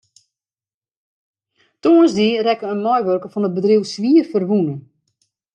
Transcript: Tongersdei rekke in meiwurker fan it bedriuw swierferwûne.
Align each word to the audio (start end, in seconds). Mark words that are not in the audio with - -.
Tongersdei 1.81 2.31
rekke 2.45 2.67
in 2.73 2.83
meiwurker 2.85 3.31
fan 3.31 3.47
it 3.47 3.53
bedriuw 3.55 3.83
swierferwûne. 3.93 4.75